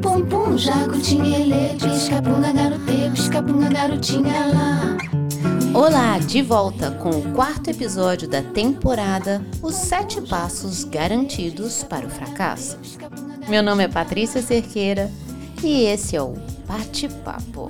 [0.00, 4.96] Pum pum, jacutinha ele, piscapunga garotê, piscapunga garotinha lá.
[5.74, 12.10] Olá, de volta com o quarto episódio da temporada Os Sete Passos Garantidos para o
[12.10, 12.78] Fracasso.
[13.48, 15.10] Meu nome é Patrícia Cerqueira
[15.62, 16.34] e esse é o
[16.66, 17.68] Bate-Papo.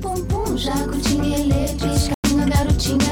[0.00, 3.11] Pum pum, jacutinha ele, piscapunga garotinha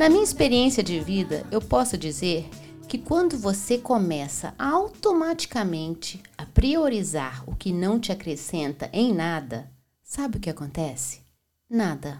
[0.00, 2.48] Na minha experiência de vida, eu posso dizer
[2.88, 9.70] que quando você começa automaticamente a priorizar o que não te acrescenta em nada,
[10.02, 11.20] sabe o que acontece?
[11.68, 12.18] Nada.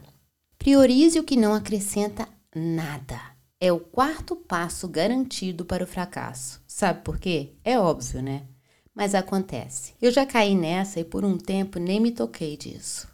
[0.59, 3.19] Priorize o que não acrescenta nada.
[3.59, 6.62] É o quarto passo garantido para o fracasso.
[6.67, 7.55] Sabe por quê?
[7.65, 8.42] É óbvio, né?
[8.95, 9.95] Mas acontece.
[10.03, 13.09] Eu já caí nessa e por um tempo nem me toquei disso.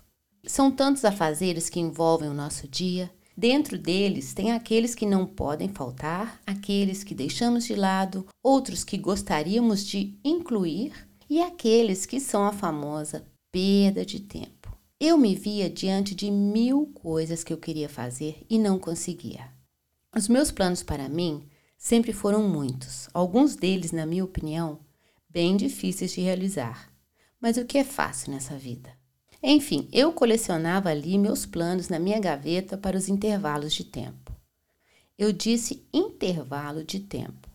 [0.45, 3.09] São tantos afazeres que envolvem o nosso dia.
[3.37, 8.97] Dentro deles tem aqueles que não podem faltar, aqueles que deixamos de lado, outros que
[8.97, 10.95] gostaríamos de incluir
[11.29, 14.75] e aqueles que são a famosa perda de tempo.
[14.99, 19.53] Eu me via diante de mil coisas que eu queria fazer e não conseguia.
[20.17, 24.81] Os meus planos para mim sempre foram muitos, alguns deles, na minha opinião,
[25.29, 26.91] bem difíceis de realizar.
[27.39, 28.96] Mas o que é fácil nessa vida?
[29.43, 34.33] Enfim, eu colecionava ali meus planos na minha gaveta para os intervalos de tempo.
[35.19, 37.49] Eu disse intervalo de tempo.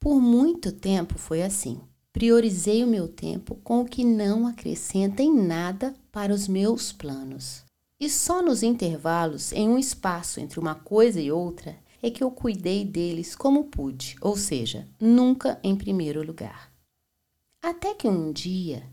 [0.00, 1.80] Por muito tempo foi assim.
[2.12, 7.64] Priorizei o meu tempo com o que não acrescenta em nada para os meus planos.
[8.00, 12.30] E só nos intervalos, em um espaço entre uma coisa e outra, é que eu
[12.30, 16.72] cuidei deles como pude, ou seja, nunca em primeiro lugar.
[17.60, 18.84] Até que um dia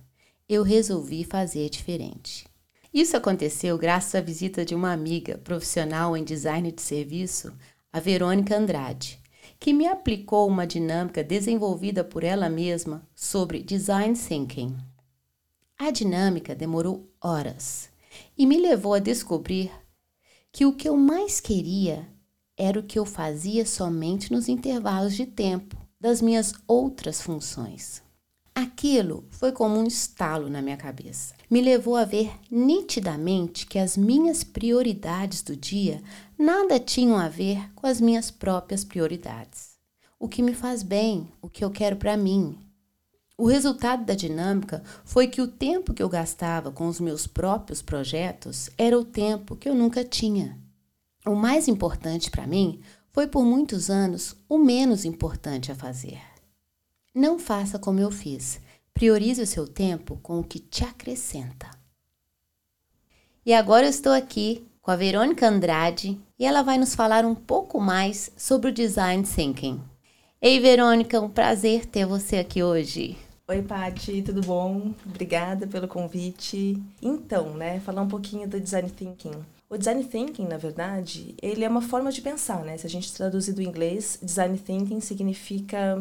[0.47, 2.45] eu resolvi fazer diferente.
[2.93, 7.53] Isso aconteceu graças à visita de uma amiga profissional em design de serviço,
[7.91, 9.19] a Verônica Andrade,
[9.59, 14.77] que me aplicou uma dinâmica desenvolvida por ela mesma sobre design thinking.
[15.77, 17.89] A dinâmica demorou horas
[18.37, 19.71] e me levou a descobrir
[20.51, 22.07] que o que eu mais queria
[22.55, 28.04] era o que eu fazia somente nos intervalos de tempo das minhas outras funções.
[28.57, 31.35] Aquilo foi como um estalo na minha cabeça.
[31.49, 36.01] Me levou a ver nitidamente que as minhas prioridades do dia
[36.39, 39.75] nada tinham a ver com as minhas próprias prioridades.
[40.17, 42.57] O que me faz bem, o que eu quero para mim.
[43.37, 47.81] O resultado da dinâmica foi que o tempo que eu gastava com os meus próprios
[47.81, 50.57] projetos era o tempo que eu nunca tinha.
[51.25, 52.79] O mais importante para mim
[53.11, 56.34] foi por muitos anos o menos importante a fazer.
[57.15, 58.59] Não faça como eu fiz.
[58.93, 61.69] Priorize o seu tempo com o que te acrescenta.
[63.45, 67.33] E agora eu estou aqui com a Verônica Andrade e ela vai nos falar um
[67.33, 69.81] pouco mais sobre o design thinking.
[70.41, 73.17] Ei, Verônica, um prazer ter você aqui hoje.
[73.47, 74.93] Oi, Pati, tudo bom?
[75.05, 76.83] Obrigada pelo convite.
[77.01, 79.41] Então, né, falar um pouquinho do design thinking.
[79.69, 82.77] O design thinking, na verdade, ele é uma forma de pensar, né?
[82.77, 85.97] Se a gente traduzir do inglês, design thinking significa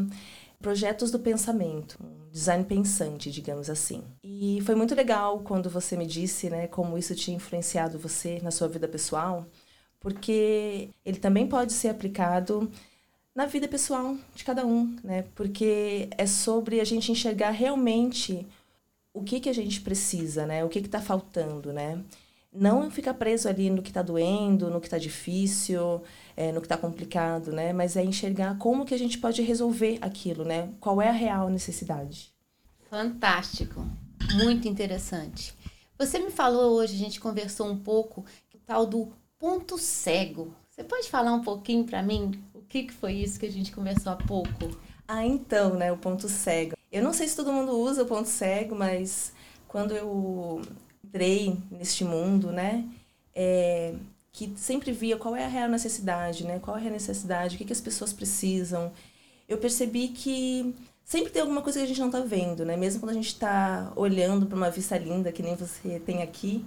[0.65, 4.03] projetos do pensamento, um design pensante, digamos assim.
[4.23, 8.51] E foi muito legal quando você me disse, né, como isso tinha influenciado você na
[8.51, 9.45] sua vida pessoal,
[10.01, 12.71] porque ele também pode ser aplicado
[13.35, 15.27] na vida pessoal de cada um, né?
[15.35, 18.47] Porque é sobre a gente enxergar realmente
[19.13, 20.65] o que que a gente precisa, né?
[20.65, 22.03] O que que está faltando, né?
[22.55, 26.03] Não ficar preso ali no que está doendo, no que está difícil,
[26.37, 27.73] é, no que está complicado, né?
[27.73, 30.71] Mas é enxergar como que a gente pode resolver aquilo, né?
[30.81, 32.33] Qual é a real necessidade.
[32.89, 33.85] Fantástico,
[34.35, 35.53] muito interessante.
[35.99, 40.55] Você me falou hoje, a gente conversou um pouco, o tal do ponto cego.
[40.71, 43.73] Você pode falar um pouquinho para mim o que, que foi isso que a gente
[43.73, 44.77] conversou há pouco?
[45.07, 45.93] Ah, então, né?
[45.93, 46.77] O ponto cego.
[46.91, 49.33] Eu não sei se todo mundo usa o ponto cego, mas
[49.69, 50.63] quando eu
[51.15, 52.85] entrei neste mundo, né?
[53.35, 53.95] É,
[54.33, 56.59] que sempre via qual é a real necessidade, né?
[56.59, 58.91] Qual é a necessidade, o que, que as pessoas precisam.
[59.49, 60.75] Eu percebi que
[61.05, 62.77] sempre tem alguma coisa que a gente não está vendo, né?
[62.77, 66.65] Mesmo quando a gente está olhando para uma vista linda, que nem você tem aqui,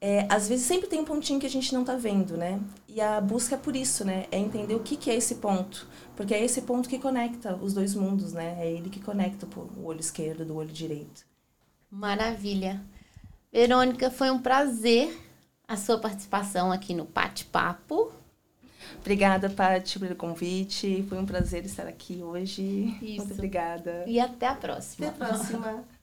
[0.00, 2.60] é, às vezes sempre tem um pontinho que a gente não está vendo, né?
[2.86, 4.26] E a busca é por isso, né?
[4.30, 5.88] É entender o que, que é esse ponto.
[6.14, 8.58] Porque é esse ponto que conecta os dois mundos, né?
[8.60, 9.46] É ele que conecta
[9.76, 11.24] o olho esquerdo do olho direito.
[11.90, 12.80] Maravilha.
[13.52, 15.14] Verônica, foi um prazer
[15.68, 18.10] a sua participação aqui no Pate Papo.
[18.98, 21.04] Obrigada, Paty, pelo convite.
[21.08, 22.62] Foi um prazer estar aqui hoje.
[23.02, 23.26] Isso.
[23.26, 24.04] Muito obrigada.
[24.06, 25.08] E até a próxima.
[25.08, 25.84] Até a próxima.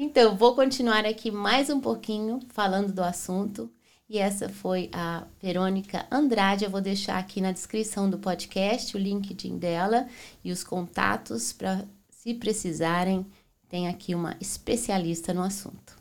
[0.00, 3.68] Então, vou continuar aqui mais um pouquinho falando do assunto.
[4.08, 6.64] E essa foi a Verônica Andrade.
[6.64, 10.06] Eu vou deixar aqui na descrição do podcast o LinkedIn dela
[10.44, 13.26] e os contatos para, se precisarem,
[13.68, 15.97] tem aqui uma especialista no assunto.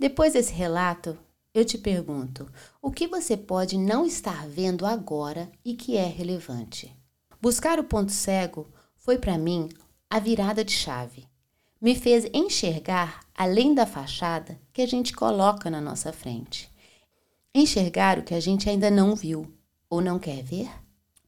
[0.00, 1.18] Depois desse relato,
[1.52, 2.50] eu te pergunto:
[2.80, 6.90] o que você pode não estar vendo agora e que é relevante?
[7.38, 8.66] Buscar o ponto cego
[8.96, 9.68] foi para mim
[10.08, 11.28] a virada de chave.
[11.78, 16.70] Me fez enxergar além da fachada que a gente coloca na nossa frente.
[17.54, 19.52] Enxergar o que a gente ainda não viu
[19.90, 20.70] ou não quer ver?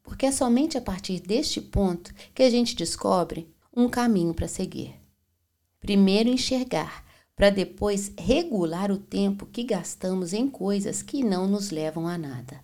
[0.03, 4.95] Porque é somente a partir deste ponto que a gente descobre um caminho para seguir.
[5.79, 7.05] Primeiro enxergar,
[7.35, 12.63] para depois regular o tempo que gastamos em coisas que não nos levam a nada,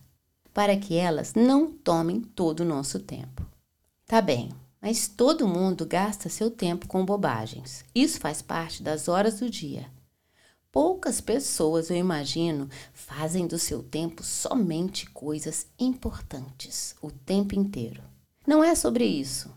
[0.53, 3.47] para que elas não tomem todo o nosso tempo.
[4.06, 4.50] Tá bem,
[4.81, 7.85] mas todo mundo gasta seu tempo com bobagens.
[7.94, 9.87] Isso faz parte das horas do dia.
[10.71, 18.03] Poucas pessoas, eu imagino, fazem do seu tempo somente coisas importantes o tempo inteiro.
[18.47, 19.50] Não é sobre isso.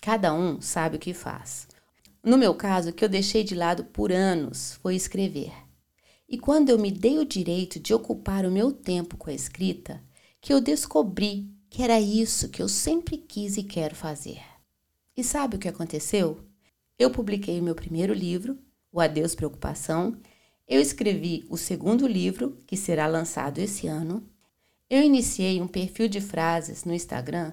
[0.00, 1.66] Cada um sabe o que faz.
[2.22, 5.52] No meu caso, o que eu deixei de lado por anos foi escrever.
[6.28, 10.02] E quando eu me dei o direito de ocupar o meu tempo com a escrita,
[10.40, 14.40] que eu descobri que era isso que eu sempre quis e quero fazer.
[15.16, 16.40] E sabe o que aconteceu?
[16.98, 18.58] Eu publiquei o meu primeiro livro,
[18.92, 20.16] O Adeus Preocupação,
[20.66, 24.28] eu escrevi o segundo livro, que será lançado esse ano.
[24.90, 27.52] Eu iniciei um perfil de frases no Instagram,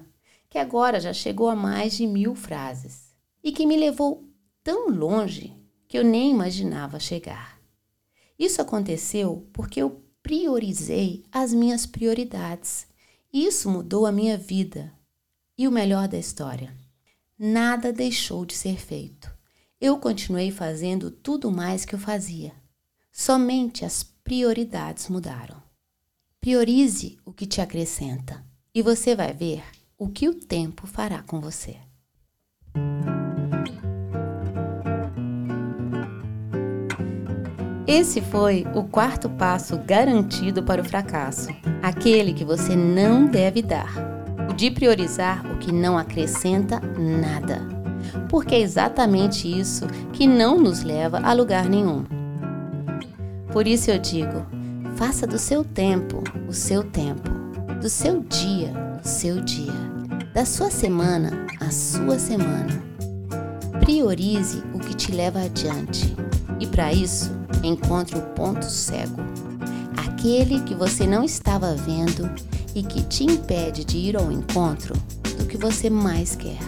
[0.50, 4.28] que agora já chegou a mais de mil frases, e que me levou
[4.66, 5.54] tão longe
[5.86, 7.56] que eu nem imaginava chegar.
[8.36, 12.84] Isso aconteceu porque eu priorizei as minhas prioridades.
[13.32, 14.92] Isso mudou a minha vida.
[15.56, 16.76] E o melhor da história:
[17.38, 19.30] nada deixou de ser feito.
[19.80, 22.52] Eu continuei fazendo tudo mais que eu fazia
[23.12, 25.62] Somente as prioridades mudaram.
[26.40, 29.62] Priorize o que te acrescenta e você vai ver
[29.96, 31.76] o que o tempo fará com você.
[37.86, 41.50] Esse foi o quarto passo garantido para o fracasso,
[41.80, 43.92] aquele que você não deve dar,
[44.50, 47.62] o de priorizar o que não acrescenta nada,
[48.28, 52.04] porque é exatamente isso que não nos leva a lugar nenhum.
[53.52, 54.44] Por isso eu digo:
[54.96, 57.30] faça do seu tempo o seu tempo,
[57.80, 58.72] do seu dia
[59.04, 59.72] o seu dia,
[60.34, 62.82] da sua semana a sua semana.
[63.78, 66.16] Priorize o que te leva adiante
[66.58, 67.35] e, para isso,
[67.66, 69.22] encontre o ponto cego
[70.26, 72.28] aquele que você não estava vendo
[72.74, 74.92] e que te impede de ir ao encontro
[75.38, 76.58] do que você mais quer.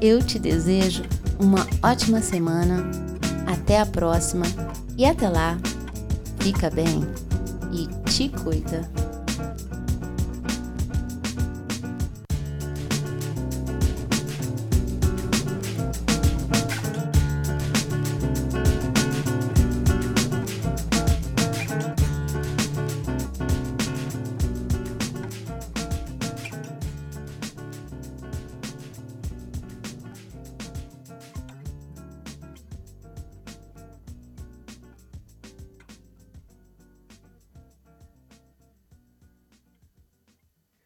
[0.00, 1.02] Eu te desejo
[1.38, 2.88] uma ótima semana.
[3.46, 4.44] Até a próxima
[4.96, 5.58] e até lá,
[6.38, 7.02] fica bem
[7.72, 8.88] e te cuida.